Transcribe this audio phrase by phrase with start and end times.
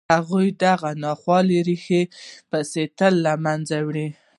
[0.13, 2.01] هغوی د دغو ناخوالو په ریښو
[2.49, 4.09] پسې تلل او له منځه یې وړل